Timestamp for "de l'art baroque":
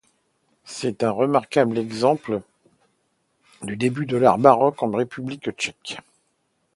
4.07-4.81